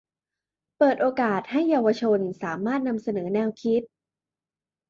[0.77, 3.81] เปิดโอกาสให้เยาวชนสามารถนำเสนอแนวคิด